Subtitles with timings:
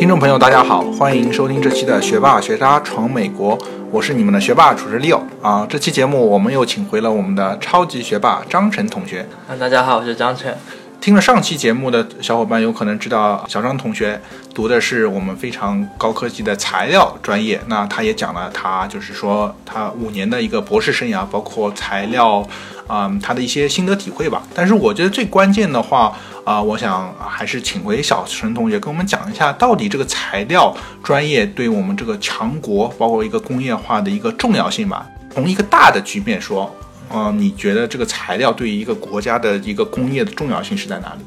[0.00, 3.58] 听众朋友，大家好，欢迎收听这期的《学霸学渣闯美国》，
[3.90, 5.66] 我是你们的学霸主持人 Leo 啊。
[5.68, 9.26] 这期节目我们又请回了我们的超级学霸张晨同学。
[9.50, 10.56] 嗯，大家好，我是张晨。
[11.00, 14.20] 听了上期节目的小伙伴有可能知道，小张同学
[14.54, 17.58] 读的是我们非常高科技的材料专业。
[17.68, 22.46] 那他也讲了他就是说他五年的一个博士生涯，包括材料，
[22.86, 24.42] 啊，他的一些心得体会吧。
[24.54, 35.06] 但是我觉得最关键的话，啊，我想还是请回小陈同学跟我们讲一下，到底这个材料专业对我们这个强国，包括一个工业化的一个重要性吧。
[35.32, 36.70] 从一个大的局面说。
[37.12, 41.24] 嗯，你觉得这个材料对于一个国家的一个工业的重要性是在哪里？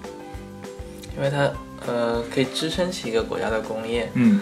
[1.18, 1.52] 因为它
[1.86, 4.40] 呃可以支撑起一个国家的工业，嗯，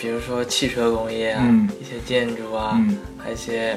[0.00, 1.44] 比如说汽车工业啊，
[1.80, 2.80] 一些建筑啊，
[3.18, 3.76] 还有一些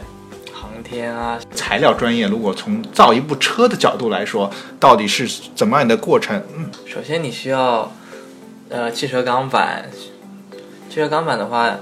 [0.53, 1.39] 航天啊。
[1.53, 6.41] 材料专业如果从造一部车的角度来说，到底是怎么样的过程？
[6.55, 7.91] 嗯，首先你需要
[8.69, 9.85] 呃汽车钢板，
[10.89, 11.77] 汽车钢板的话，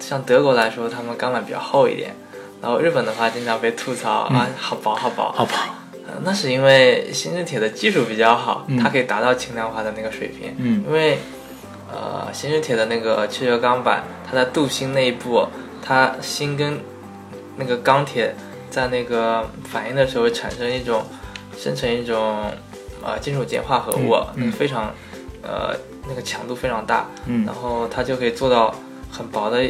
[0.00, 2.16] 像德国来说，他们钢板比较厚一点。
[2.62, 5.52] 然后日本的话经常被吐槽啊，好薄好薄好薄，
[6.22, 10.54] 那是因为新日铁的技术比较好，它可以达到轻量化的那个水平。
[10.58, 11.18] 嗯，因为
[11.90, 15.44] 呃新日铁的那个汽车钢板，它在镀锌那一步，
[15.84, 16.78] 它锌跟
[17.56, 18.32] 那个钢铁
[18.70, 21.04] 在那个反应的时候会产生一种
[21.58, 22.44] 生成一种
[23.02, 24.94] 呃金属碱化合物，那个非常
[25.42, 25.74] 呃
[26.08, 28.72] 那个强度非常大，嗯，然后它就可以做到
[29.10, 29.60] 很薄的。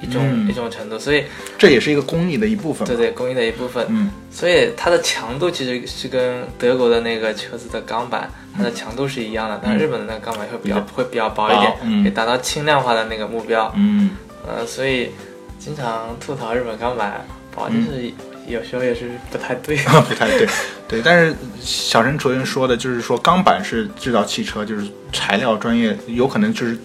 [0.00, 1.24] 一种一种程度，所以
[1.56, 2.86] 这也是一个工艺的一部分。
[2.86, 3.84] 对对，工艺的一部分。
[3.88, 13.72] 嗯，所以它的强度其实是跟德国的那个车子的钢板，它的强度是一样的，但是日本的那个钢板会比较会比较薄一点，可以达到轻量化的那个目标。
[13.76, 14.10] 嗯，
[14.46, 15.10] 呃，所以
[15.58, 18.12] 经常吐槽日本钢板薄，就是
[18.46, 19.76] 有时候也是不太对，
[20.08, 20.46] 不太对。
[20.88, 26.76] 对，但是小陈昨天说的就是说钢板是制造汽车，就是材料专业，有可能就是。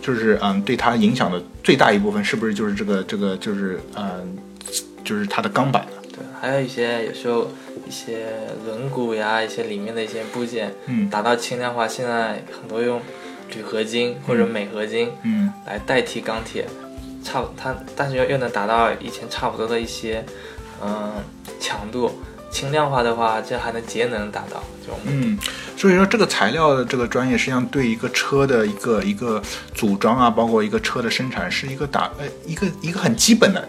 [0.00, 4.38] 就是嗯，对它影响的最大一部分是不是就是这个这个就是嗯，
[5.04, 6.02] 就是它的钢板呢？
[6.10, 7.50] 对，还有一些有时候
[7.86, 8.26] 一些
[8.64, 13.02] 轮毂呀，一些里面的一些部件，嗯，达到轻量化，现在很多用
[13.54, 16.66] 铝合金或者镁合金，嗯，来代替钢铁，
[17.22, 20.24] 差它，但是又又能达到以前差不多的一些
[20.82, 21.12] 嗯
[21.60, 22.18] 强度。
[22.50, 24.98] 轻量化的话，这还能节能达到这种。
[25.04, 25.38] 嗯，
[25.76, 29.40] 所以说这个材料的这个专业，实际上对一个车的一个一个
[29.74, 33.68] 组装啊，包括一个车的生产，是一个打呃一个一个很基本的。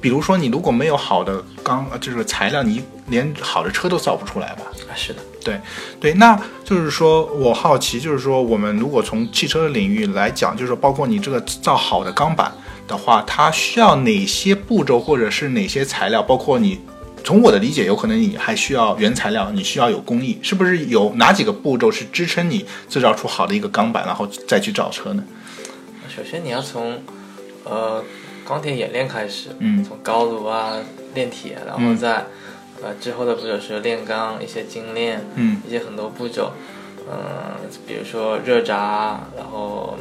[0.00, 4.62] 比如说你如果没有好的钢，就是材料，你连好的车都造不出来吧？
[4.88, 5.60] 啊，是的，对
[6.00, 6.14] 对。
[6.14, 12.52] 那就是说我好奇，就是说我们如果从汽车的领域来讲，就是说包括你这个造好的钢板
[12.88, 16.80] 的话，它需要哪些步骤，或者是哪些材料，包括你。
[17.24, 25.22] 从我的理解，有可能你还需要原材料，你需要有工艺，是不是有哪几个步骤是支撑你制造出好的一个钢板，然后再去造车呢？
[26.08, 27.02] 首先你要从
[27.64, 28.02] 呃
[28.46, 30.72] 钢铁冶炼开始，嗯，从高炉啊
[31.14, 32.24] 炼铁，然后再
[32.82, 36.52] 呃之后的步骤是炼钢，一些精炼，嗯，一些很多步骤，
[37.10, 38.72] 嗯，比如说热轧，
[39.36, 39.98] 然后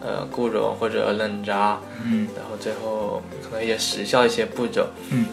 [0.00, 5.26] 呃固溶或者冷轧，嗯，然后最后可能也时效一些步骤，嗯。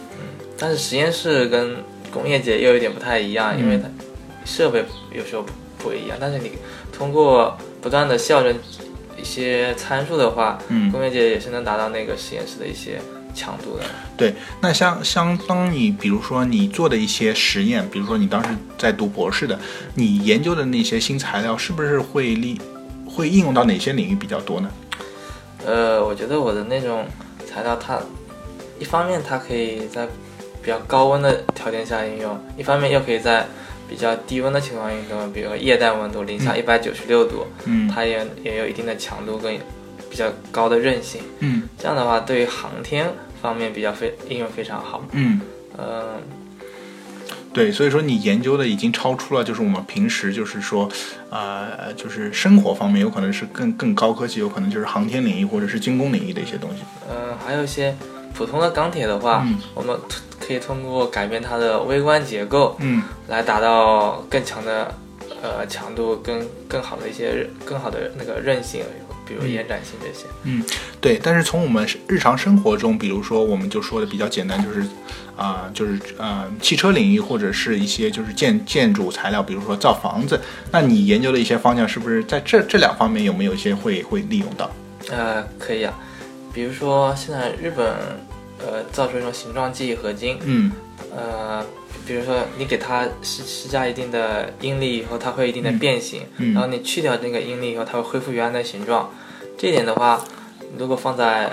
[0.60, 1.78] 但是实验室跟
[2.12, 3.88] 工业界又有点不太一样，因为它
[4.44, 5.44] 设备有时候
[5.78, 6.18] 不一样。
[6.20, 6.52] 但是你
[6.92, 8.54] 通过不断的校正
[9.18, 13.00] 一些参数的话，嗯，工业界也是能达到那个实验室的一些
[13.34, 13.84] 强度的。
[14.16, 19.58] 对，那相相当你比如说你做的一些实验，比如说你当时在读博士的，
[19.94, 22.60] 你研究的那些新材料，是不是会利
[23.06, 24.70] 会应用到哪些领域比较多呢？
[25.64, 27.06] 呃，我觉得我的那种
[27.46, 27.98] 材料，它
[28.78, 30.12] 一方面它可以在比
[30.70, 33.44] 较高温的条件下应用，一方面又可以在
[33.88, 39.58] 比较低温的情况应用，比如液氮温度零下一百九十六度，嗯，它也也有一定的强度跟
[40.08, 45.40] 比较高的韧性，嗯，这样的话对于航天方面比较非应用非常好，嗯，
[45.76, 46.22] 嗯，
[47.52, 50.88] 对，所以说你研究的已经超出了就是我们平时就是说，
[51.30, 57.96] 呃，就是生活方面有可能是更更高科技，有可能就是航天领域或者是军工领域的一些东西，嗯，还有一些
[58.32, 59.44] 普通的钢铁的话，
[59.74, 59.98] 我们。
[60.40, 64.92] 可以通过改变它的微观结构，嗯，来达到更强的
[65.42, 68.82] 呃强度，跟更好的一些更好的那个韧性，
[69.26, 70.26] 比如延展性这些。
[70.44, 70.64] 嗯，
[71.00, 71.20] 对。
[71.22, 74.82] 但是从我们日常生活中，比如说我们就说的比较简单，就是
[75.36, 80.40] 啊，就是呃汽车领域或者是一些就是建建筑材料，比如说造房子。
[80.72, 84.70] 那你研究的一些方向是不是在这这两方面有没有一些会会利用到？
[85.10, 85.92] 呃，可以啊，
[86.52, 87.94] 比如说现在日本。
[88.60, 90.38] 呃，造出一种形状记忆合金。
[90.44, 90.72] 嗯，
[91.16, 91.64] 呃，
[92.06, 96.22] 比如说你给它施施加一定的应力以后，它会一定的变形。
[96.38, 99.10] 嗯，然后你去掉那个应力以后，它会恢复原来的形状。
[99.58, 100.24] 这一点的话，
[100.78, 101.50] 如果放在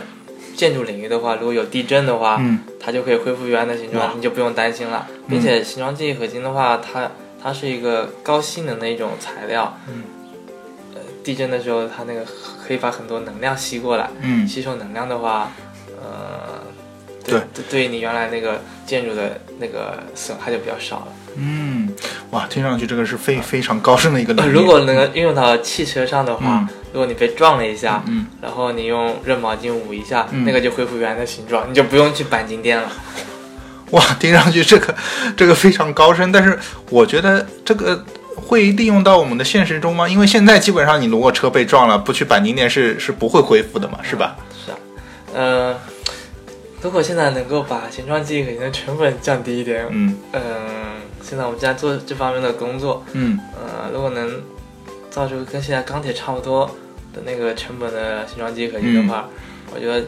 [0.56, 5.07] 建筑领域的话，如果有地震的话，嗯它就可以恢复原来的形状，你就不用担心了。
[5.30, 7.12] 并且形状记忆合金的话，它
[7.44, 10.03] 它是一个高性能的一种材料，嗯
[10.95, 12.25] 呃，地震的时候它那个
[12.65, 15.51] 可以把很多能量吸过来，嗯吸收能量的话，
[16.01, 16.56] 呃，
[17.27, 21.07] 对对，对于你原来那个建筑的那个损害就比较少了。
[21.35, 21.94] 嗯，
[22.31, 24.47] 哇，听上去这个是非非常高深的一个领域。
[24.47, 32.91] 呃如果能够运用到汽车上的话，嗯如果你被撞了一下，嗯，然后你用热毛巾捂一下，嗯那个就恢复原来的形状，你就不用去钣金店了。
[33.91, 34.95] 哇，听上去这个
[35.38, 36.57] 这个非常高深，但是
[36.89, 38.03] 我觉得这个
[38.35, 40.07] 会利用到我们的现实中吗？
[40.07, 44.35] 因为现在基本上你如果车被撞了，不去钣金店是是不会恢复的嘛，是吧？
[44.65, 44.77] 是啊，
[45.35, 45.79] 呃，
[46.88, 50.16] 如果现在能够把形状记忆合金的成本降低一点，嗯。
[50.31, 50.42] 嗯、
[51.22, 53.38] 现在我们正在做这方面的工作，嗯。
[53.54, 54.42] 呃，如果能
[55.10, 56.66] 造出跟现在钢铁差不多
[57.13, 59.28] 的那个成本的形状记忆合金的话，
[59.75, 60.01] 我觉得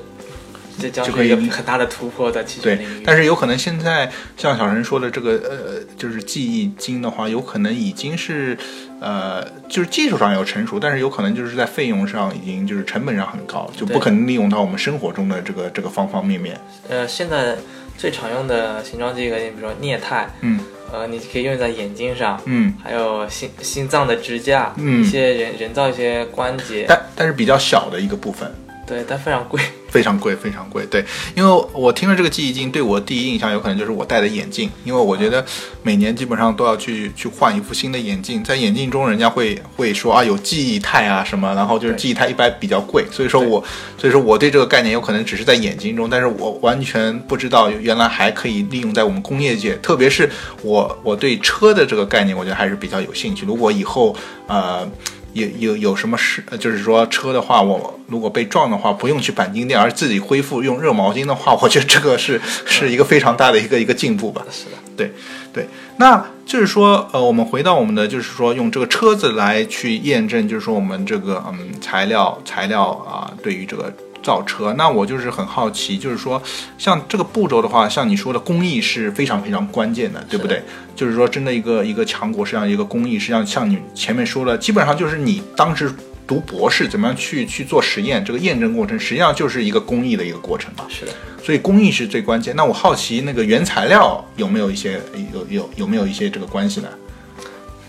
[0.79, 8.57] 这将嗯就可以是一个很大的突破在汽车对。，但是有可能现在像小陈说的这个呃，就是记忆金的话，有可能已经是
[8.99, 16.59] 呃，就是技术上有成熟，但是有可能就是在费用上已经就是成本上很高，就不可能利用到我们生活中的这个这个方方面面。
[16.87, 17.55] 呃，现在
[17.97, 20.59] 最常用的形状记忆合金，比如说镍钛，嗯
[20.91, 28.51] 呃，你可以用在眼睛上，嗯，还有心心脏的支架，嗯一些人人造一些关节，但但是比较小的一个部分。
[28.87, 29.61] 对，但非常贵。
[29.89, 30.85] 非常贵，非常贵。
[30.85, 31.03] 对，
[31.35, 35.43] 因为我听了这个记忆镜，对我第一印象有可能就是我戴的眼镜，因为我觉得
[35.83, 43.63] 每年基本上都要去去换一副新的眼镜，在眼镜中人家会会说啊有记忆钛啊什么，然后就是记忆钛一般比较贵，所以说我
[43.97, 50.29] 所以说我对这个概念有可能只是在眼睛中，但是我完全不知道原来还可以利用在我们工业界，特别是
[50.61, 53.45] 我我对车的这个概念，我觉得还是比较有兴趣。
[53.45, 54.15] 如果以后
[54.47, 54.89] 呃。
[55.33, 56.43] 有有有什么事？
[56.49, 64.43] 呃就是说车的话，我如果被撞的话，不用去钣金店，而自己恢复用热毛巾的话， 我觉得这个是是一个非常大的一个一个进步吧。
[64.49, 65.11] 是的，对
[65.53, 65.67] 对，
[65.97, 76.41] 那就是说，呃，我们回到我们的，就是说用这个车子来去验证，就是说我们这个嗯材料材料啊、对于这个造车，那我就是很好奇，就是说
[76.77, 80.61] 像这个步骤的话，像你说的工艺是非常非常关键的，对不对？
[80.95, 85.91] 就是说真的一个一个强国，实际上一个工艺，实际上像你前面说的，基本上就是你当时。
[86.29, 88.23] 读博士怎么样去去做实验？
[88.23, 90.85] 这个验证过程实际上就是一个工艺的一个过程吧。
[90.87, 91.11] 是的。
[91.43, 92.55] 所以工艺是最关键。
[92.55, 95.01] 那我好奇，那个原材料有没有一些
[95.33, 96.87] 有有有没有一些这个关系呢？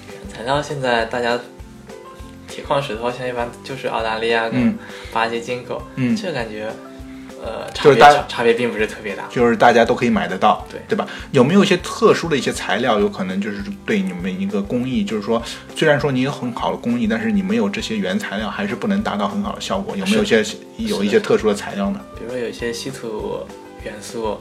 [0.09, 1.39] 原材料现在大家
[2.51, 4.79] 铁矿石头，现在一般就是澳大利亚跟嗯
[5.13, 6.71] 巴西进口，嗯，这个感觉
[7.43, 9.25] 呃差别就是大差差别并不是特别大。
[9.31, 11.07] 就是大家都可以买得到，对对吧？
[11.31, 15.43] 有没有一些特殊的一些材料，有可能就是对你们一个工艺，就是说，
[15.75, 19.97] 虽然说你有很好的工艺，但是你没有这些原材料，还是不能达到很好的效果。
[19.97, 20.45] 有没有一些
[20.77, 22.01] 有一些特殊的材料呢？
[22.19, 23.41] 比如说有一些稀土
[23.85, 24.39] 元素，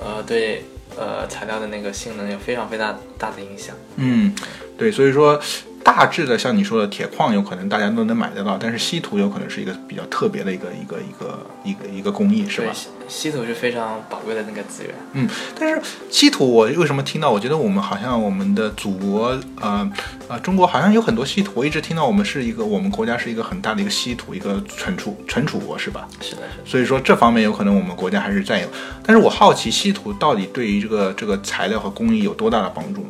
[0.00, 0.64] 呃，对
[0.96, 3.76] 呃材料的那个性能有非常非常大的影响。
[3.96, 4.34] 嗯，
[4.76, 5.40] 对，所以说
[5.84, 12.72] 大致的像你说的铁矿，有可能大家都能买得到，但是稀土有可能是一个比较特别的一个一个一个一个一个工艺，是吧，？
[12.72, 14.94] 稀稀土是非常宝贵的那个资源。
[15.12, 15.80] 嗯，但是
[16.10, 17.30] 稀土，我为什么听到？
[17.30, 19.90] 我觉得我们好像我们的祖国，呃
[20.28, 21.52] 呃，中国好像有很多稀土。
[21.56, 26.06] 我一直听到我们是一个，我们国家是一个很大的一个稀土一个存储存储国，是吧？
[26.20, 26.64] 是的，是的。
[26.64, 28.68] 所以说这方面有可能我们国家还是占有。
[29.04, 33.04] 但是我好奇，稀土到底对于这个这个材料和工艺有多大的帮助？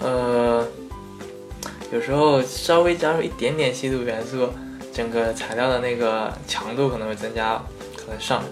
[0.00, 0.66] 呃，
[1.92, 4.48] 有时候稍微加入一点点稀土元素，
[4.94, 7.60] 整个材料的那个强度可能会增加，
[7.94, 8.42] 可能上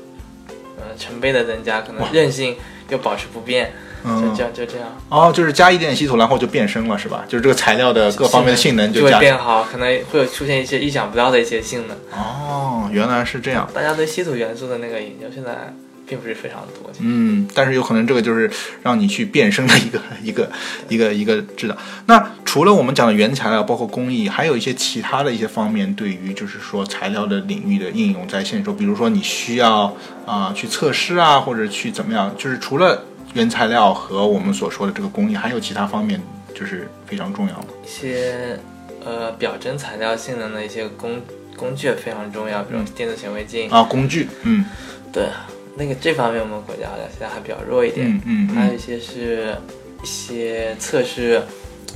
[0.76, 2.56] 呃成倍的增加，可能韧性
[2.90, 3.72] 又保持不变，
[4.04, 7.24] 就嗯这，样就这样，哦，就是加一点稀土，然后就变身了，是吧？
[7.26, 9.10] 就是这个材料的各方面的性能就会。
[9.18, 11.96] 变好，可能会有出现一些意想不到的一些性能。
[12.12, 13.66] 哦，原来是这样。
[13.72, 15.74] 大家对稀土元素的那个研究现在
[16.10, 16.90] 并不是非常多。
[16.98, 18.50] 嗯，但是有可能这个就是
[18.82, 20.50] 让你去变身的一个 一个
[20.88, 21.76] 一个一个指导。
[22.06, 36.20] 那除了我们讲的原材料，包括工艺，还有一些其他的一些方面，对于就是说材料的领域的应用，在现实中，比如说你需要啊、去测试啊，或者去怎么样，就是除了原材料和我们所说的这个工艺，还有其他方面
[36.52, 37.68] 就是非常重要的。
[37.86, 38.58] 一些
[39.04, 41.22] 呃表征材料性能的一些工
[41.56, 43.70] 工具也非常重要，比如电子显微镜。
[43.70, 44.64] 啊，工具，嗯
[45.12, 45.28] 对，
[45.76, 48.08] 那个这方面我们国家的现在还比较弱一点。
[48.08, 48.56] 嗯嗯嗯。
[48.56, 49.56] 还有一些是
[50.02, 51.42] 一些测试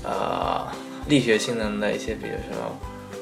[0.03, 0.67] 呃
[1.09, 2.79] 力学性能的一些，比如说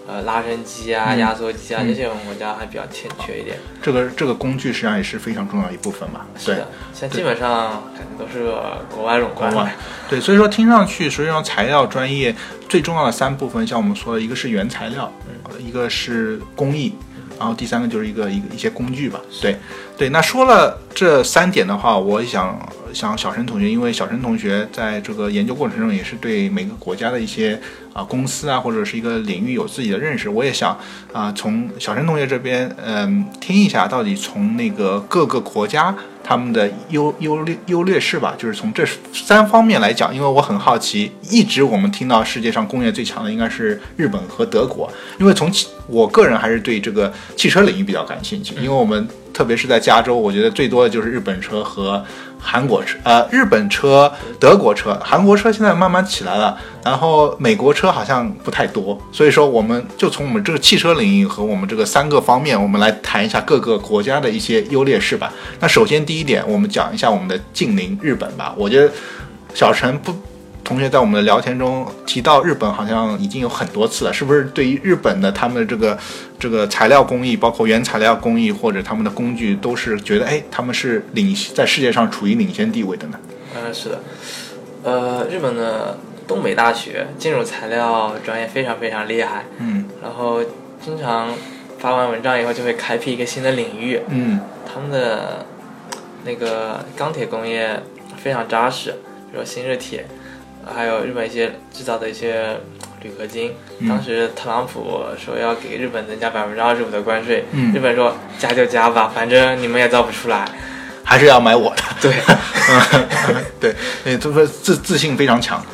[0.07, 1.19] 呃拉伸机啊、嗯。
[1.19, 1.89] 压缩机啊，嗯。
[1.89, 3.57] 这些我们国家还比较欠缺一点。
[3.83, 6.27] 这个这个工具实际上也是非常重要一部分嘛。
[6.35, 8.53] 对是的，现在基本上感觉都是
[8.95, 9.75] 国外垄断国外。
[10.09, 12.35] 对，所以说听上去，实际上材料专业
[12.69, 15.33] 最重要的三部分，像我们说的，一个是原材料，嗯。
[15.61, 16.93] 一个是工艺，
[17.39, 19.21] 然后第三个就是一个一个一些工具吧。
[19.41, 19.57] 对
[19.97, 22.59] 对，那说了这三点的话，我想
[22.93, 27.61] 想小陈同学，因为小陈同学在这个研究过程中也是对每个国家的一些
[27.93, 30.79] 啊公司啊或者是一个领域有自己的认识，我也想
[31.13, 35.95] 啊从小陈同学这边嗯听一下，到底从那个各个国家。
[36.33, 40.15] 他们的优优劣优劣势吧，就是从这三方面来讲。
[40.15, 44.91] 因为我很好奇，一直我们听到世界上工业最强的应该是日本和德国。
[45.19, 45.53] 因为从
[45.87, 52.03] 我个人还是对这个汽车领域比较感兴趣，因为我们特别是在加州，我觉得最多的就是日本车和。
[52.43, 65.33] 韩国车，呃，日本车、德国车、韩国车现在慢慢起来了，然后美国车好像不太多，所以说我们就从我们这个汽车领域和我们这个三个方面，我们来谈一下各个国家的一些优劣势吧。
[65.61, 68.53] 那首先第一点，我们讲一下我们的近邻日本吧。
[68.57, 68.93] 我觉得
[69.55, 70.13] 小陈不。
[70.65, 74.45] 同学在我们的聊天中提到日本，好像已经有很多次了，是不是？
[74.55, 75.99] 对于日本的他们的这个
[76.39, 83.19] 这个材料工艺，包括原材料工艺或者他们的工具，都是觉得哎，他们是领在世界上处于领先地位的呢？
[83.57, 84.01] 嗯，是的。
[84.85, 90.41] 呃，日本的东北大学金属材料专业非常非常厉害，嗯，然后
[90.81, 91.29] 经常
[91.79, 94.41] 发完文章以后就会开辟一个新的领域，嗯，
[94.73, 95.45] 他们的
[96.25, 97.83] 那个钢铁工业
[98.17, 98.93] 非常扎实，
[99.31, 100.07] 比如新日铁。
[100.75, 102.59] 还有日本一些制造的一些
[103.03, 103.53] 铝合金，
[103.89, 110.45] 当时特朗普说要给日本增加百分之二十五的关税，日本说加就加吧，反正你们也造不出来，
[111.03, 111.83] 还是要买我的。
[112.01, 112.15] 对，
[113.61, 115.65] 对，对，就是自自信非常强。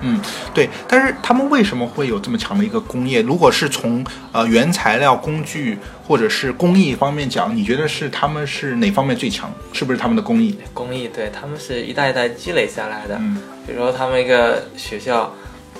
[0.00, 0.20] 对，嗯，
[0.54, 0.70] 对。
[0.86, 3.20] 但是他们为什么会有这么强的一个工业？
[3.22, 9.52] 如果是从呃原材料、工具或者是工艺方面讲，你觉得是他们是哪方面最强？
[9.72, 10.58] 是不是他们的工艺？
[10.72, 13.16] 工艺，对他们是一代一代积累下来的。
[13.20, 13.40] 嗯。
[13.66, 15.30] 比如说，他们一个学校，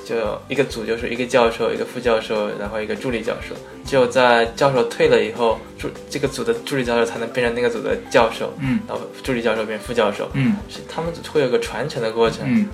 [0.05, 3.55] 就一个组就是一个教授、一个副教授，然后一个助理教授。
[3.87, 8.53] 只有在教授退了以后，助这个组的助理教授才能变成那个组的教授。
[8.59, 8.81] 嗯。
[8.87, 10.29] 然后助理教授变副教授。
[10.35, 10.57] 嗯。
[10.69, 12.41] 是他们会有个传承的过程。
[12.45, 12.69] 嗯。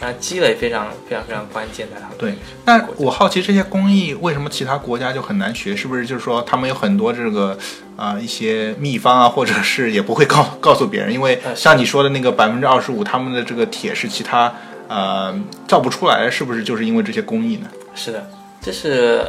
[0.00, 1.96] 啊，积累非常非常非常关键的。
[2.18, 2.34] 对。
[2.64, 5.74] 那我好奇这些工艺为什么其他国家就很难学？
[5.74, 7.56] 是不是就是说他们有很多这个
[7.96, 11.12] 啊一些秘方啊，或者是也不会告 告诉别人？
[11.12, 14.52] 因为像你说的那个百分之二十五，他们的这个铁是其他
[14.88, 15.34] 呃
[15.66, 17.68] 造不出来，是不是就是因为这些工艺呢？
[17.94, 19.24] 是的，这是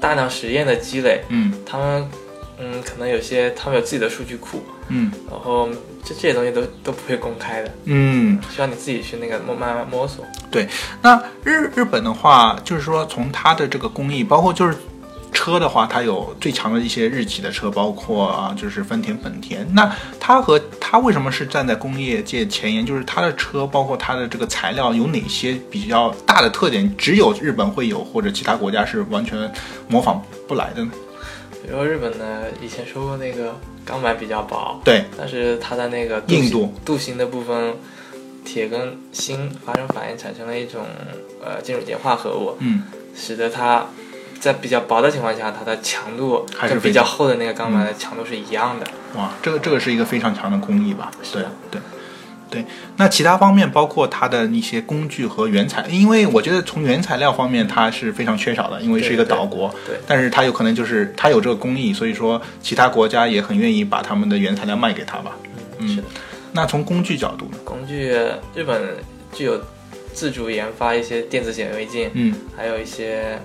[0.00, 1.22] 大量实验的积累。
[1.28, 1.52] 嗯。
[1.66, 2.08] 他们
[2.58, 4.62] 嗯，可能有些他们有自己的数据库。
[4.88, 5.10] 嗯。
[5.30, 5.68] 然后。
[6.06, 10.22] 这这些东西都都不会公开的，嗯，需要你自己去那个慢慢摸索。
[10.50, 10.68] 对，
[11.00, 14.76] 那日日本的话，就是说从它的这个工艺，包括就是
[15.32, 19.66] 车的话，它有最强的一些日企的车，包括啊，就是丰田、本田。
[19.74, 22.84] 那它和它为什么是站在工业界前沿？
[22.84, 29.50] 就是它的车，包括它的这个材料有哪些比较大的特点，只有日本会有，或者其他国家是完全
[29.88, 30.90] 模仿不来的呢？
[31.64, 33.54] 比如说日本呢，以前说过那个。
[33.86, 37.74] 钢板比较薄，对，但是它的那个硬度、镀锌的部分，
[38.42, 40.86] 铁跟锌发生反应，产生了一种
[41.44, 43.84] 呃金属碱化合物，嗯，使得它
[44.40, 48.86] 在比较薄的情况下，它的强度还是比较厚的那个钢板的强度是一样的。
[49.16, 51.10] 哇，这个这个是一个非常强的工艺吧？
[51.30, 51.78] 对对。
[52.54, 52.64] 对，
[52.96, 59.74] 那其他方面包括它的一些工具和原材，因为我觉得从原材料方面它是非常缺少的，因为是一个岛国。
[59.86, 65.36] 对，但是它有可能就是它有这个工艺，所以说其他国家也很愿意把他们的原材料卖给他吧。
[65.78, 66.04] 嗯，是的。
[66.52, 67.58] 那从工具角度呢？
[67.64, 68.16] 工具，
[68.54, 68.80] 日本
[69.32, 69.60] 具有
[70.12, 73.36] 自主研发一些电子显微镜，嗯，还有一些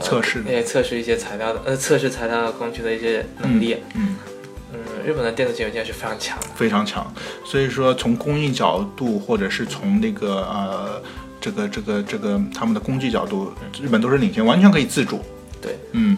[0.00, 4.00] 测试那些测试一些材料的呃测试材料工具的一些能力，嗯。
[4.00, 4.16] 嗯，
[5.08, 7.10] 日本的电子显微镜是非常强，非常强。
[7.42, 11.02] 所以说，从工艺角度，或者是从那个呃，
[11.40, 13.50] 这个这个这个他们的工具角度，
[13.80, 15.22] 日本都是领先，完全可以自主。
[15.62, 16.14] 对，嗯。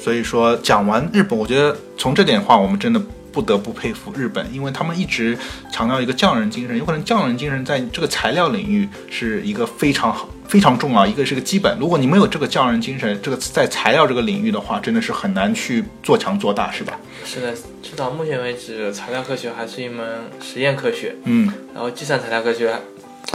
[0.00, 2.98] 所以说，讲完日本，我觉得从这点话，我们真的
[3.30, 5.36] 不得不佩服日本，因为他们一直
[5.70, 6.78] 强调一个匠人精神。
[6.78, 10.26] 有可能匠人精神在这个材料领域是一个非常好。
[10.48, 11.78] 非常重要，一个是个基本。
[11.78, 16.98] 如果你没有这个匠人精神，这个在材料这个领域的话，真的是很难去做强做大，是吧？
[17.24, 20.06] 是的，至少目前为止，材料科学还是一门
[20.40, 21.14] 实验科学。
[21.24, 22.74] 嗯，然后计算材料科学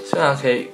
[0.06, 0.68] 虽然可以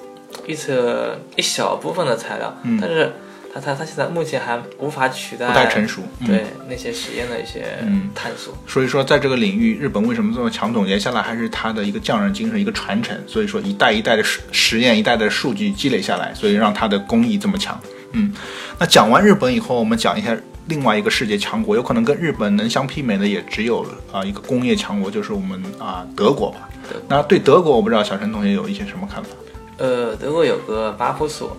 [0.46, 3.12] 预测一小部分的材料，但是。
[3.54, 6.02] 它它现在目前还无法取代，不太成熟。
[6.26, 7.66] 对那些实验的一些
[8.14, 8.54] 探索。
[8.68, 10.72] 所以说，在这个领域，日本为什么这么强？
[10.74, 13.18] 总结下来，还是它的一个匠人精神，一个传承。
[13.26, 17.80] 所以说，一代一代的实实验，一代的数据积累下来，所以让它的工艺这么强。
[18.12, 18.32] 嗯，
[18.78, 20.38] 那讲完日本以后，我们讲一下
[20.68, 26.70] 另外一个世界强国，有可能跟日本能相媲美的，也只有啊一个工业强国，就是我们啊德国吧。
[27.08, 29.30] 那对德国，我不知道小陈同学有一些什么看法？
[29.78, 31.56] 呃，德国有个巴夫索。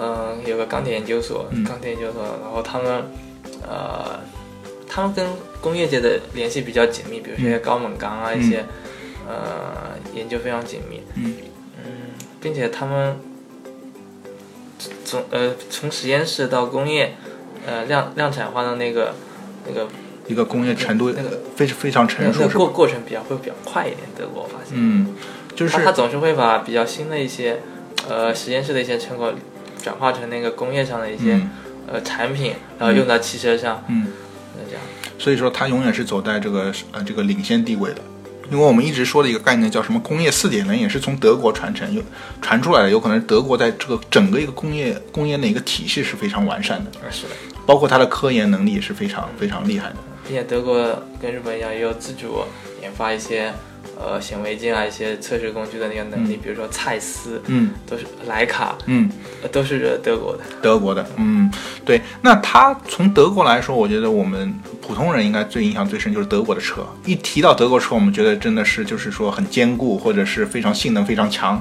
[0.00, 3.10] 嗯，有个钢铁研究所，钢铁研究所，然后他们，
[3.66, 4.20] 呃，
[4.88, 5.26] 他们跟
[5.60, 8.64] 工业界的联系比较紧密，比如说一些高锰钢啊，嗯一些
[9.26, 11.02] 呃研究非常紧密。
[11.16, 11.34] 嗯
[11.78, 11.90] 嗯，
[12.40, 13.18] 并且他们
[15.04, 17.16] 从呃从实验室到工业
[17.66, 19.14] 呃量量产化的那个
[19.66, 19.88] 那个
[20.28, 22.56] 一个工业程度那个非非常成熟是？
[22.56, 24.74] 过过程比较会比较快一点，德国我发现。
[24.74, 25.14] 嗯，
[25.56, 27.60] 就是他他总是会把比较新的一些
[28.08, 29.32] 呃实验室的一些成果
[29.82, 31.50] 转化成那个工业上的一些、嗯
[31.90, 34.08] 呃产品，然后用到汽车上，嗯，
[34.56, 34.82] 那这样。
[35.18, 38.02] 所以说它永远是走在这个呃这个领先地位的。
[38.50, 42.02] 因为我们一直说的一个概念叫什么工业四点零，也是从德国传承有
[42.40, 47.30] 传出来的，有可能德国在这个整个一个工业工业的一个体系是非常完善的，啊，是的，
[47.66, 49.96] 包括它的科研能力也是非常非常厉害的。
[50.26, 52.42] 并且德国跟日本一样，也有自主
[52.80, 53.52] 研发一些
[53.98, 59.10] 呃显微镜啊、一些测试工具的那个能力，比如说蔡司，嗯都是徕卡，嗯，
[59.42, 60.44] 呃都是德国的。
[60.62, 61.50] 德国的，嗯，
[61.84, 62.00] 对。
[62.22, 66.86] 那它从德国来说，我觉得我们普通人应该最印象最深就是德国的车。
[67.04, 71.60] 一提到德国车，我们觉得真的是就是说很坚固，或者是非常性能非常强。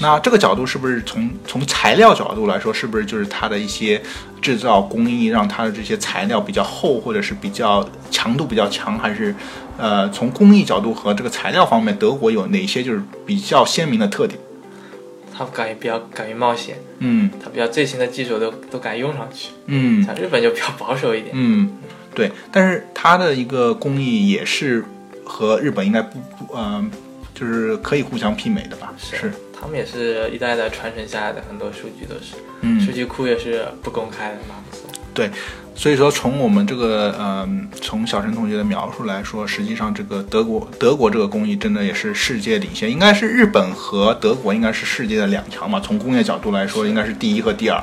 [0.00, 4.00] 那这个角度是不是从从材料角度来说，是不是就是它的一些
[4.40, 9.34] 制造工艺让它的这些材料比较厚，或者是比较强度比较强，还是
[9.76, 14.38] 呃从工艺角度和这个材料方面，德国有哪些就是比较鲜明的特点？
[15.36, 19.50] 他敢于比较敢于冒险，嗯他比较最新的技术都都敢用上去。
[19.66, 21.30] 嗯像日本就比较保守一点。
[21.32, 21.78] 嗯，
[22.12, 24.84] 对，但是它的一个工艺也是
[25.24, 26.84] 和日本应该不不呃，
[27.34, 28.92] 就是可以互相媲美的吧？
[28.98, 34.56] 是，他们也是一代代传承下来的，很多数据都是，数嗯，据库也是不公开的，马
[35.18, 35.30] 对。
[35.74, 45.80] 所以说从我们这个嗯，从小陈同学的描述来说，实际上这个德国德国这个工艺真的也是世界领先，应该是日本和德国应该是世界的两强嘛。
[45.80, 47.82] 从工业角度来说，应该是第一和第二。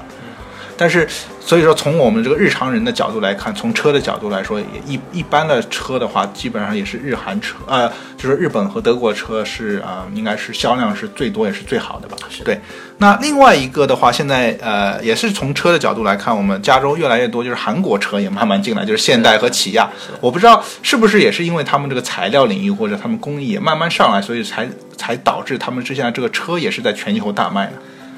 [0.77, 1.07] 但是，
[1.39, 12.17] 所以说从我们这个日常人的角度来看，从车的角度来说，也一一般的车的话，基本上也是日韩车，呃，就是日本和德国车是啊、呃应该是销量是最多也是最好的吧？
[12.29, 12.59] 是对。
[12.97, 19.89] 那另外一个的话，现在呃也是从车的角度来看，我们加州越来越多就是韩国车也慢慢进来，就是现代和起亚。
[20.19, 27.73] 我不知道是不是也是因为他们这个材料领域或者他们工艺也慢慢上来，所以才才导致他们之前这个车也是在全球大卖的。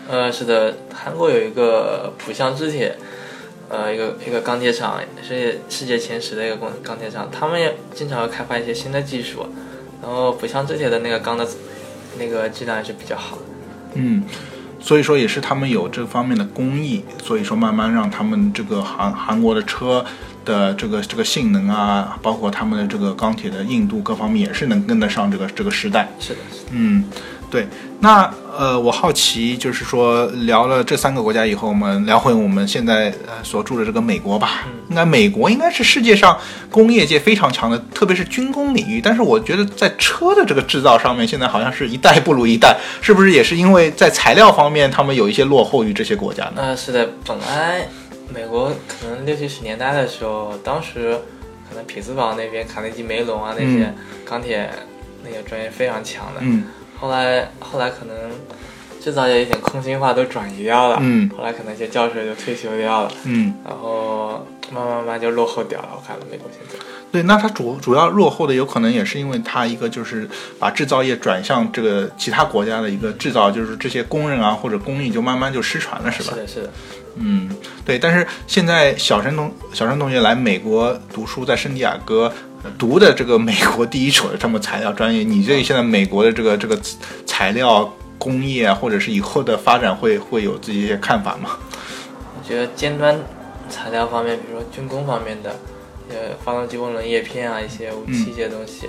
[0.10, 2.96] 呃，是的，韩国有一个浦项制铁，
[3.68, 9.46] 呃，一个一个钢铁厂，是世界前十的一个钢钢铁厂，他们也经常会开发一些新的技术，
[10.02, 11.46] 然后浦项制铁的那个钢的
[12.18, 13.42] 那个质量也是比较好的。
[13.96, 14.24] 嗯，
[14.80, 20.06] 所以说也是他们有这方面的工艺，所以说慢慢让他们这个韩韩国的车
[20.46, 26.08] 的这个这个性能啊，包括他们的这个钢铁的硬度各方面也是能跟得上这个这个时代。
[26.18, 26.70] 是的，是的。
[26.72, 27.04] 嗯，
[27.52, 27.68] 对。
[28.00, 34.66] 那呃，我好奇就是说，聊了这三个国家以后，我们聊回我们现在呃所住的这个美国吧。
[34.90, 36.36] 应该美国应该是世界上
[36.72, 39.00] 工业界非常强的，特别是军工领域。
[39.00, 46.54] 但是我觉得在车的这个制造上面，现在好像是一代不如一代，是不是也是因为在材料方面他们有一些落后于这些国家呢？
[46.58, 47.88] 呃，是的，本来
[48.34, 51.16] 美国可能六七十年代的时候，当时
[51.70, 53.94] 可能匹兹堡那边卡内基梅隆啊那些
[54.26, 54.68] 钢铁
[55.24, 56.64] 那些专业非常强的，嗯
[57.00, 58.16] 后来后来可能
[59.02, 65.90] 制造业一点空心化都转移掉了，嗯后来可能一些教授就退休掉了，嗯，然后慢慢慢慢就落后掉了。
[65.96, 70.28] 我看美国现在，对，那它主主要落后的有可能也是因为它一个就是
[70.60, 76.34] 把制造业转向这个其他国家的一个制造，就是这些工人啊或者工艺就慢慢就失传了，是吧？
[76.34, 76.70] 是的，是的，
[77.20, 77.50] 嗯，
[77.86, 77.98] 对。
[78.00, 82.32] 但是现在小陈同小陈同学来美国读书，在圣地亚哥
[82.64, 86.80] 呃读的这个美国第一所的这么材料专业，你对现在美国的这个这个
[87.26, 91.58] 材料工业啊，或者是以后的发展会会有自己一些看法吗？
[92.38, 93.20] 我觉得尖端
[93.70, 95.56] 材料方面，比如说军工方面的，
[96.10, 98.88] 呃，发动机涡轮叶片啊，一些武器这些东西，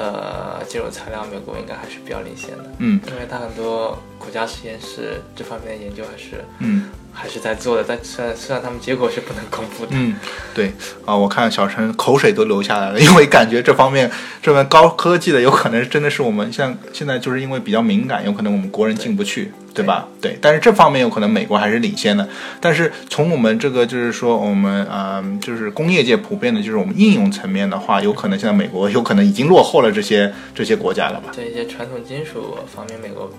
[0.00, 6.88] 呃，这种材料美国应该还是比较领先的，嗯因为它很多国家实验室这方面的研究还是嗯。
[7.12, 9.90] 还是在做的，但虽然虽然他们结果是不能公布的。
[9.94, 10.14] 嗯，
[10.54, 10.72] 对
[11.04, 14.10] 啊，我看小陈口水都流下来了，因为感觉这方面
[14.42, 20.08] 这边高科技的有可能真的是我们像现在就是因为比较敏感，有可能我们国人进不去，对吧？
[20.20, 22.28] 对，但是这方面有可能美国还是领先的。
[22.60, 31.30] 但是从我们这个就是说我们呃就是工业界普遍的就是我们应用层面的话，有可能现在美国有可能已经落后了这些这些国家了吧？
[31.34, 33.30] 对一些传统金属方面，美国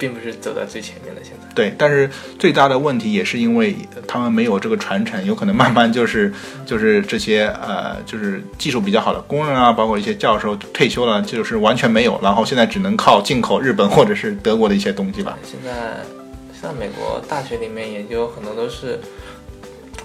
[0.00, 1.20] 并不是走在最前面的。
[1.22, 2.08] 现在对，但是
[2.38, 3.76] 最大的问题也是因为
[4.08, 6.32] 他们没有这个传承，有可能慢慢就是
[6.64, 15.38] 就是这些呃就是技术比较好的工人啊，包括一些教授退休了，就是完全没有，然后现在只能靠进口日本或者是德国的一些东西吧。
[15.44, 15.96] 现在
[16.52, 18.98] 现在美国大学里面研究很多都是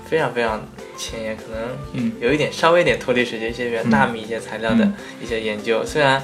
[0.05, 0.61] 非常非常
[0.97, 1.59] 前沿可能
[1.93, 6.21] 嗯有一点稍微一点脱离实际，一些比如纳米一些材料的嗯一些研究，虽然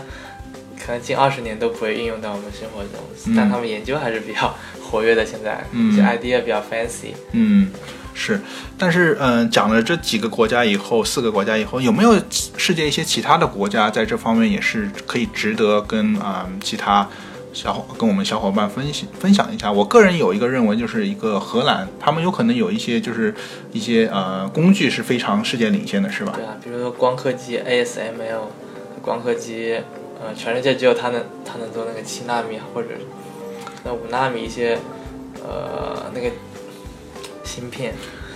[0.91, 4.54] 可能近二十年都不会应用到我们生活中，嗯但他们研究还是比较
[4.91, 5.25] 活跃的。
[5.25, 7.69] 现在嗯 idea 比较 fancy，嗯，
[8.13, 8.41] 是，
[8.77, 12.19] 但是嗯、呃讲了这几个国家以后，四个国家以后，有没有
[12.58, 17.08] 世界一些其他的国家在这方面也是可以值得跟啊、其他
[17.54, 19.71] 小伙跟我们小伙伴分析分享一下？
[19.71, 23.34] 我个人有一个认为，就是一个荷兰，他们有可能有一些就是
[23.71, 26.34] 一些呃工具是非常世界领先的，是吧？
[26.36, 28.41] 对啊，比如说光刻机 ASML
[29.01, 29.80] 光刻机，
[30.21, 32.89] 呃，全世界只有他能他能做那个七纳米或者
[33.84, 34.77] 那五纳米一些
[35.43, 36.29] 呃那个
[37.43, 37.93] 芯片。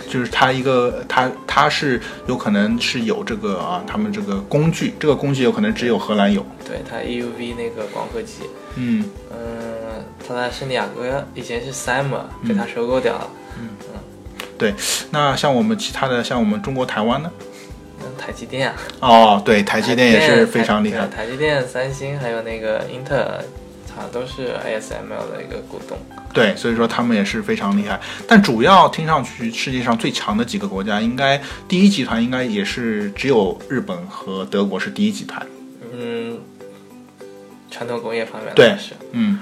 [0.08, 6.46] 就是它一个它它是有可能是有这个啊，他们这个工具，这个工具有可能只有荷兰有。
[6.64, 8.42] 对它 EUV 那个光刻机，
[8.76, 13.28] 嗯嗯，它在圣地亚哥以前是 Simon 被它收购掉了。
[13.58, 13.68] 嗯。
[14.56, 14.72] 对
[15.10, 17.30] 那像我们其他的，像我们中国台湾呢？
[18.16, 21.24] 嗯，台积电啊，哦，对，台积电也是非常厉害台。
[21.24, 23.44] 台积电、三星还有那个英特尔，
[23.86, 25.98] 它都是 ASML 的一个股东。
[26.32, 27.98] 对，所以说他们也是非常厉害。
[28.28, 35.46] 但主要听上去世界上最强的几个国家，应该第一集团应该也是只有日本和德国是第一集团。
[35.98, 36.38] 嗯，
[37.70, 39.38] 传统工业方面对来说，嗯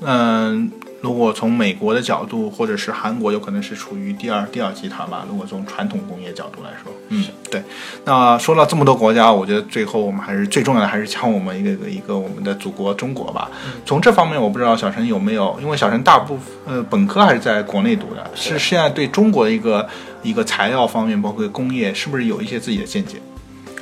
[0.00, 0.72] 嗯、
[1.02, 5.26] 如果从美国的角度，或者是韩国，有可能是处于第二第二集团吧。
[5.28, 7.60] 如果从传统工业角度来说，嗯，对。
[8.04, 13.50] 那说了这么多国家，我觉得最后我们还是最重要的，还是讲我们一个一个我们的祖国中国吧。
[13.84, 19.88] 从这方面，我不知道小陈有没有，因为小陈大部分呃本科还是在国内读的，是现在对中国的一个
[20.22, 23.16] 一个材料方面，包括工业，是不是有一些自己的见解？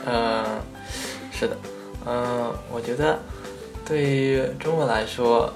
[0.06, 0.42] 嗯，
[1.30, 1.54] 是的，
[2.06, 3.18] 嗯，我觉得
[3.84, 5.52] 对于中国来说，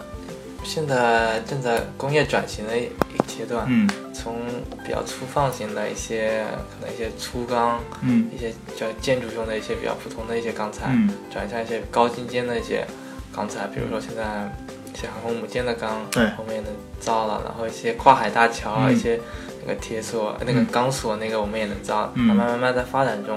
[0.65, 2.89] 现在正在工业转型的一
[3.27, 3.89] 阶段，嗯。
[4.15, 4.37] 从
[4.85, 8.31] 比较粗放型的一些可能一些粗钢，嗯。
[8.35, 12.87] 一些叫建筑用的一些比较普通的一些钢材，嗯，转向一些高精尖的一些
[13.35, 14.51] 钢材，比如说现在
[14.93, 16.25] 一些航空母舰的钢，对。
[16.31, 18.95] 后面也能造了，然后一些跨海大桥啊，嗯。
[18.95, 19.21] 一些
[19.67, 20.67] 那个铁索、那个嗯。
[20.73, 22.25] 钢索，那个我们也能造，嗯。
[22.25, 23.37] 慢慢慢慢在发展中。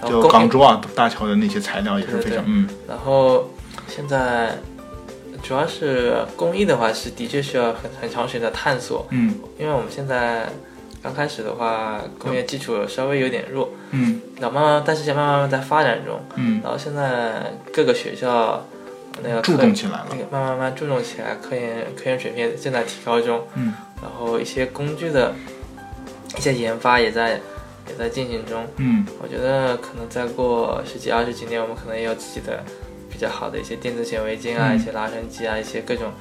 [0.00, 2.68] 然后就工港珠澳大桥的那些材料也是对对非常嗯。
[2.88, 3.48] 然后
[3.86, 4.56] 现在
[5.44, 9.34] 主要是工艺的话，是的确需要很很长时间的探索，嗯。
[9.58, 10.48] 因为我们现在
[11.02, 14.22] 刚开始的话，工业基础稍微有点弱，嗯。
[14.40, 18.66] 然后慢慢，但是现在慢慢慢在发展中，嗯，然后现在各个学校
[19.22, 20.06] 那个注科重起来了。
[20.10, 20.16] 那。
[20.16, 23.74] 个慢慢慢慢注重起来，科研科研水平正在提高中，嗯。
[24.02, 25.34] 然后一些工具的
[26.38, 27.40] 一些研发也在
[27.86, 28.64] 也在进行中。
[28.78, 29.06] 嗯。
[29.22, 32.83] 我觉得可能再过十几二十几年，我们可能也有自己的比
[33.24, 36.12] 较好的一些电子显微镜啊，嗯一些拉伸机啊，一些各种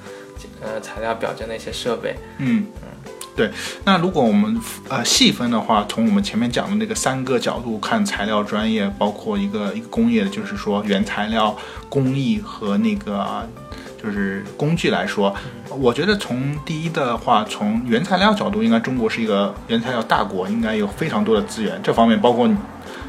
[0.61, 2.15] 呃材料表征的一些设备。
[2.37, 2.65] 嗯，
[3.35, 3.51] 对。
[3.83, 11.55] 那如果我们呃细分的话，从我们前面讲的那个三个角度看材料专业，包括一个一个工业的，就是说原材料、
[11.89, 13.47] 工艺和那个
[14.01, 15.33] 就是工具来说，
[15.69, 21.79] 我觉得从第一的话，从原材料角度，应该中国是一个原材料大国，应该有非常多的资源。
[21.81, 22.49] 这方面包括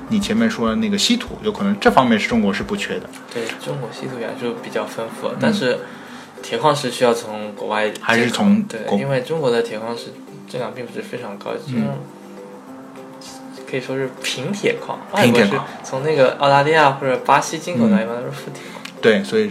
[0.08, 3.08] 你你前面说的那个稀土，有可能这方面是中国是不缺的。
[3.32, 5.78] 对中国稀土元素比较丰富，但是
[6.42, 10.12] 铁矿石需要从国外还是从对，因为中国的铁矿石
[10.48, 11.98] 质量并不是非常高，嗯嗯，
[13.68, 18.82] 可以说是平铁矿，外国是平铁矿从那个澳大利亚或者巴西进口的，一般都是富铁矿。
[19.00, 19.50] 对，所以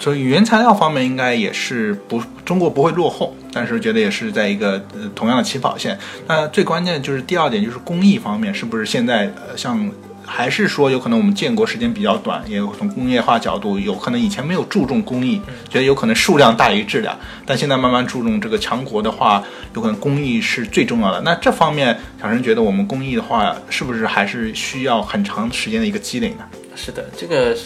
[0.00, 5.96] 所以原材料方面应该也是不中国不会落后，但是觉得也是在一个呃同样的起跑线。
[6.26, 9.88] 那最关键就是第二点就是工艺方面，是不是现在呃像
[10.24, 19.42] 还是说有可能我们建国时间比较短，也有从工业化角度有可能以前没有注重工艺，觉得有可能数量大于质量，但现在慢慢注重这个强国的话，
[19.74, 21.20] 有可能工艺是最重要的。
[21.22, 26.44] 那这方面，小陈觉得我们工艺的话，是不是还是需要很长时间的一个积累呢？
[26.74, 27.64] 是的，这个是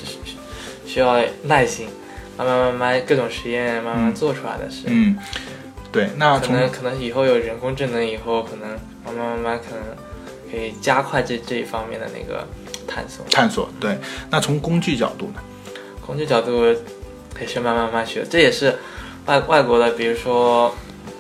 [0.87, 1.87] 需要耐心，
[2.37, 4.85] 慢慢慢慢各种实验慢慢做出来的事。
[4.87, 5.17] 嗯，
[5.93, 8.69] 对，那可能可能以后有人工智能以后，可能
[9.05, 9.97] 慢慢慢慢可能
[10.51, 12.47] 可以加快这这一方面的那个
[12.87, 13.25] 探索。
[13.31, 13.99] 探索，对。
[14.31, 15.41] 那从工具角度呢？
[16.05, 16.67] 工具角度
[17.41, 18.77] 也是慢慢慢慢学，这也是
[19.27, 20.75] 外外国的，比如说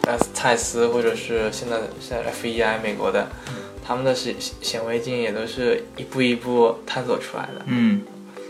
[0.06, 3.28] 呃蔡司或者是现在现在 FEI 美国的，
[3.86, 7.62] 他们的显显微镜也都是一步一步探索出来的。
[7.66, 8.02] 嗯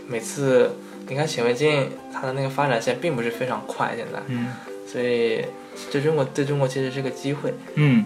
[0.07, 0.71] 每次
[1.07, 4.47] 你看显微镜，它的那个发展线并不是非常快，现在，嗯
[4.87, 5.43] 所以
[5.91, 7.53] 对中国对中国其实是个机会。
[7.73, 8.05] 嗯，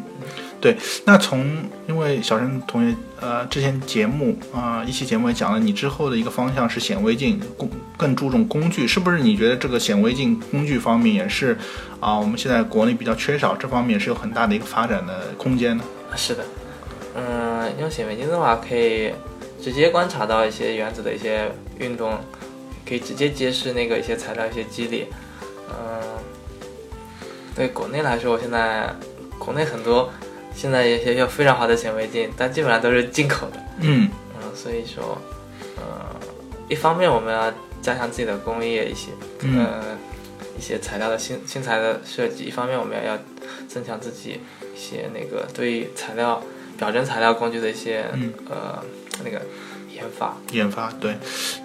[0.59, 0.75] 对。
[1.05, 1.45] 那从
[1.87, 9.19] 因为小陈同学呃之前节目啊、一期节目也讲了，你之后的一个方向是显微镜，工更注重工具，是不是？
[9.19, 11.55] 你觉得这个显微镜工具方面也是
[11.99, 15.83] 啊、我们现在国内比较缺少，这方面是有很大的一个发展的空间呢。
[16.15, 16.43] 是的，
[17.13, 19.11] 嗯，用显微镜的话，可以
[19.61, 22.17] 直接观察到一些原子的一些运动，
[22.89, 25.05] 可以直接揭示那个一些材料一些机理。
[25.69, 26.01] 嗯，
[27.55, 28.91] 对国内来说，我现在
[29.37, 30.11] 国内很多
[30.55, 33.63] 现在一些有非常好的显微镜，但基本上都是进口的。
[33.81, 35.21] 嗯嗯，所以说，
[35.77, 36.15] 呃，
[36.67, 39.83] 一方面我们要加强自己的工艺一些，嗯呃，
[40.57, 43.15] 一些材料的新新材的设计；一方面我们也要
[43.67, 44.41] 增强自己
[44.75, 46.41] 一些那个对材料
[46.75, 48.83] 表征材料工具的一些、嗯呃
[49.23, 49.41] 那个
[49.99, 50.37] 研发。
[50.51, 51.15] 研发，对，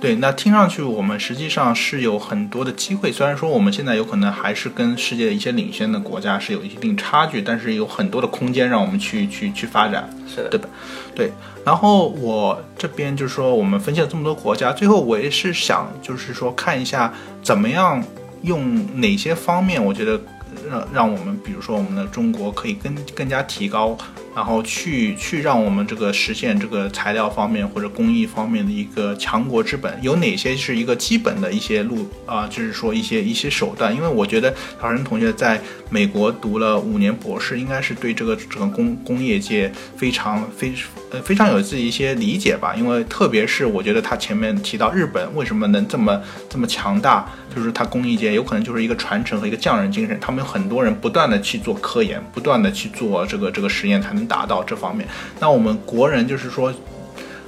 [0.00, 3.10] 对，那听上去我们实际上是有很多的机会。
[3.10, 10.08] 虽然说我们现在有可能还是跟世界一些领先的国家是有一定差距，但是有很多的空间让我们去去去发展。
[10.28, 10.68] 是的，对吧？
[11.14, 11.32] 对，
[11.64, 18.02] 然后我这边就是说，我们分析了这么多国家，最后我也是想，就是说看一下怎么样
[18.42, 20.20] 用哪些方面，我觉得
[20.68, 23.96] 让让我们，比如说我们的中国可以更更加提高，
[24.34, 40.72] 然后去去让我们这个实现这个材料方面或者工艺方面的一个强国之本，有哪些是一个基本的一些路啊、就是说一些一些手段，因为我觉得陶仁同学在美国读了五年博士，应该是对这个整个工工业界非常非
[41.10, 42.74] 呃非常有自己一些理解吧。
[42.74, 55.06] 因为特别是我觉得他前面提到日本为什么能这么这么强大，就是它工艺界有可能就是一个传承和一个匠人精神，他们有很多人不断的去做科研，不断的去做这个这个实验，才能达到这方面。
[55.40, 56.72] 那我们国人就是说。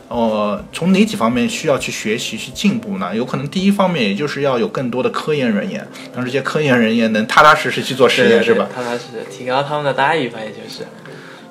[0.08, 3.10] 呃，从哪几方面需要去学习、去进步呢？
[3.16, 5.84] 有可能第一方面，也就是要有更多的科研人员，
[6.14, 8.68] 让这些科研人员能踏踏实实去做实验，对是吧？
[8.72, 10.86] 踏踏实实提高他们的待遇吧，也就是。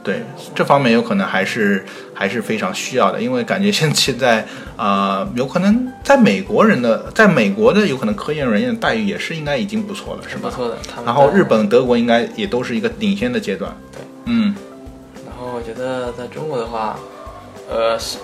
[0.02, 0.24] 对，
[0.56, 1.84] 这方面有可能还是
[2.14, 4.40] 还是非常需要的，因为感觉现现在
[4.78, 10.50] 啊、呃有可能在美国人的，在美国的有可能科研人员的待遇也是应该已经不错了，是吧？
[10.50, 13.76] 不错的，然后日本、德国应该也都是一个领先的阶段。
[13.92, 14.56] 对，嗯
[15.66, 16.98] 觉得在中国的话，
[17.70, 18.18] 呃，实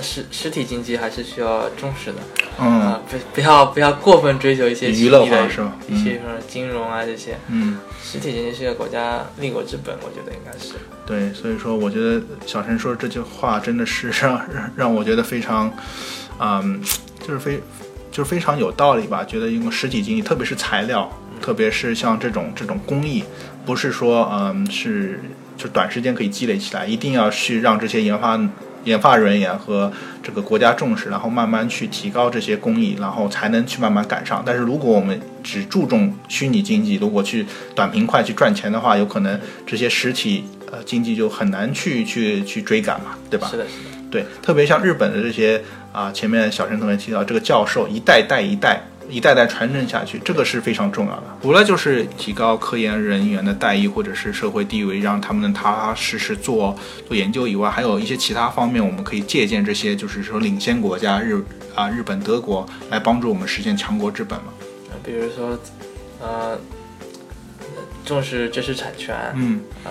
[0.00, 2.18] 实实体经济还是需要重视的。
[2.60, 2.80] 嗯。
[2.80, 10.74] 啊，不不要不要过分追求一些娱乐化是吧一些什么金融啊这些，嗯，实体经济是个国家立国之本，我觉得应该是。
[11.06, 15.72] 对，所以说我觉得小陈说这句话真的是让让 让我觉得非常，
[16.38, 16.80] 嗯，
[17.20, 17.60] 就是非
[18.10, 19.24] 就是非常有道理吧。
[19.24, 23.24] 觉得用实体经济，特别是材料，特别是像这种这种工艺，
[23.64, 25.20] 不是说嗯是
[25.60, 28.40] 就短时间可以积累起来，一定要去让这些研发
[28.84, 29.92] 研发人员和
[30.22, 34.42] 这个国家重视，然后慢慢去提高这些工艺，然后才能去慢慢赶上。
[34.46, 37.44] 但是如果我们只注重虚拟经济，如果去
[37.74, 43.48] 短平快去赚钱的话，有可能这些实体呃经济就很难去去去追赶嘛，对吧？
[43.50, 51.24] 是的，是的，对，特别像日本的这些啊、前面小陈同学提到这个教授一代代一代一代代传承下去，这个是非常重要的。
[51.42, 61.42] 除了就是提高科研人员的待遇或者是社会地位，让他们能踏踏实实做做研究以外，还有一些其他方面，我们可以借鉴这些就是说领先国家日
[61.74, 64.52] 啊日本、德国来帮助我们实现强国之本嘛。
[64.90, 65.58] 呃比如说，
[66.20, 66.58] 呃，
[68.04, 69.90] 重视知识产权，嗯，呃，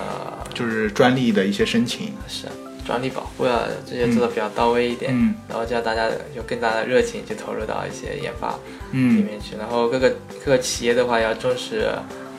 [0.54, 2.14] 就是专利的一些申请。
[2.28, 2.48] 是
[2.90, 8.56] 专利保护啊，这些做的比较到位一点，嗯然后叫大家有更大的热情去投入到一些研发里
[8.94, 10.12] 嗯，面去，然后各个
[10.44, 11.88] 各个企业的话要重视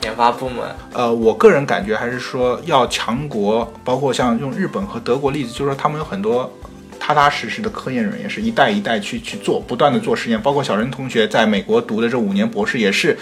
[0.03, 0.57] 研发部门，
[0.91, 6.51] 呃，我个人感觉还是说要强国，包括像用日本和德国例子，就是说他们有很多
[6.99, 10.41] 踏踏实实的科研人员，是一代一代去去做，不断的做实验。
[10.41, 13.17] 包括小任同学在美国读的这五年博士，也是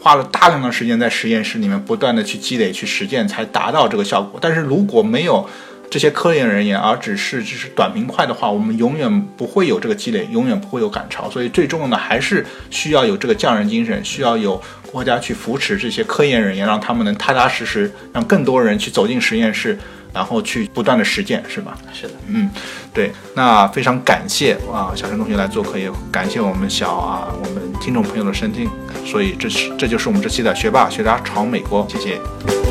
[0.00, 4.40] 花了大量的时间在实验室里面不断的去积累、去实践，才达到这个效果。
[4.42, 5.48] 但是如果没有
[5.92, 11.28] 这些科研人员，而只是只是短平快的话，我们永远不会有这个积累，永远不会有赶超。
[11.28, 14.58] 所以最重要的还是需要有这个匠人精神，需要有
[14.90, 19.78] 国家去扶持这些科研人员，让他们能踏踏实实，让更多人去走进实验室，
[20.14, 21.76] 然后去不断的实践，是吧？
[21.92, 22.48] 是的，嗯，
[22.94, 28.66] 对，那非常感谢啊，小陈同学来做客，也感谢我们小啊我们听众朋友的收听，
[29.04, 32.61] 所以这是这就是我们这期的学霸学渣闯美国，谢谢。